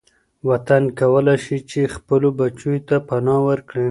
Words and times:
وطن 0.49 0.83
کولای 0.99 1.37
شي 1.45 1.57
چي 1.69 1.81
خپلو 1.95 2.27
بچو 2.39 2.71
ته 2.87 2.95
پناه 3.09 3.41
ورکړي. 3.49 3.87